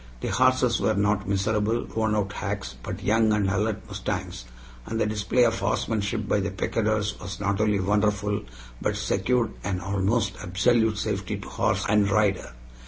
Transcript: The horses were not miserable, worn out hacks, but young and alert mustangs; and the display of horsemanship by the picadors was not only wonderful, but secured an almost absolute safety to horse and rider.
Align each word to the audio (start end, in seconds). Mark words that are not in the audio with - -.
The 0.21 0.29
horses 0.29 0.81
were 0.81 0.95
not 0.95 1.29
miserable, 1.29 1.85
worn 1.93 2.15
out 2.15 2.33
hacks, 2.33 2.73
but 2.81 3.03
young 3.03 3.31
and 3.33 3.47
alert 3.47 3.87
mustangs; 3.87 4.45
and 4.87 4.99
the 4.99 5.05
display 5.05 5.43
of 5.45 5.59
horsemanship 5.59 6.27
by 6.27 6.39
the 6.39 6.49
picadors 6.49 7.19
was 7.19 7.39
not 7.39 7.61
only 7.61 7.79
wonderful, 7.79 8.41
but 8.81 8.95
secured 8.95 9.51
an 9.63 9.79
almost 9.79 10.37
absolute 10.41 10.97
safety 10.97 11.37
to 11.37 11.47
horse 11.49 11.85
and 11.87 12.09
rider. 12.09 12.51